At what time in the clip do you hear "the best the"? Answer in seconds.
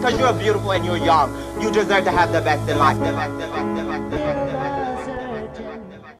2.98-3.46, 3.32-3.82, 3.76-4.16